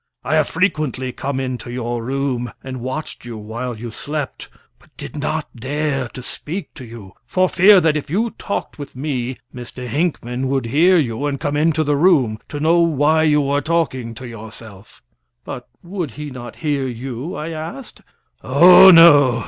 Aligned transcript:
I 0.23 0.33
have 0.33 0.47
frequently 0.47 1.11
come 1.11 1.39
into 1.39 1.69
your 1.71 2.03
room, 2.03 2.51
and 2.63 2.81
watched 2.81 3.23
you 3.23 3.37
while 3.37 3.77
you 3.77 3.91
slept, 3.91 4.49
but 4.79 4.89
did 4.97 5.15
not 5.15 5.55
dare 5.55 6.07
to 6.07 6.23
speak 6.23 6.73
to 6.73 6.83
you 6.85 7.13
for 7.23 7.47
fear 7.47 7.79
that 7.81 7.95
if 7.95 8.09
you 8.09 8.31
talked 8.31 8.79
with 8.79 8.95
me 8.95 9.37
Mr. 9.53 9.85
Hinckman 9.85 10.47
would 10.47 10.65
hear 10.65 10.97
you, 10.97 11.27
and 11.27 11.39
come 11.39 11.55
into 11.55 11.83
the 11.83 11.95
room 11.95 12.39
to 12.49 12.59
know 12.59 12.79
why 12.79 13.21
you 13.21 13.41
were 13.41 13.61
talking 13.61 14.15
to 14.15 14.27
yourself." 14.27 15.03
"But 15.45 15.69
would 15.83 16.09
he 16.09 16.31
not 16.31 16.55
hear 16.65 16.87
you?" 16.87 17.35
I 17.35 17.49
asked. 17.51 18.01
"Oh, 18.43 18.89
no!" 18.89 19.39